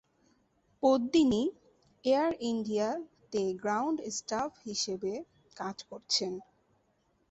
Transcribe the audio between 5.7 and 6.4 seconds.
করেছেন।